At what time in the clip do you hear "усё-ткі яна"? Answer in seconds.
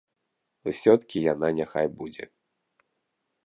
0.71-1.47